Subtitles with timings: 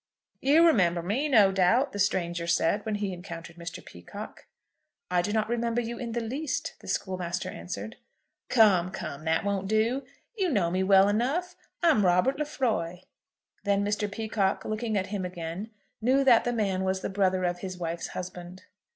[0.41, 3.85] "You remember me, no doubt," the stranger said, when he encountered Mr.
[3.85, 4.47] Peacocke.
[5.11, 7.97] "I do not remember you in the least," the schoolmaster answered.
[8.49, 10.01] "Come, come; that won't do.
[10.35, 11.55] You know me well enough.
[11.83, 13.01] I'm Robert Lefroy."
[13.63, 14.11] Then Mr.
[14.11, 15.69] Peacocke, looking at him again,
[16.01, 18.63] knew that the man was the brother of his wife's husband.